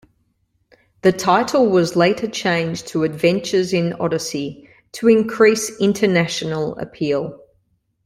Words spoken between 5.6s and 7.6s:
international appeal".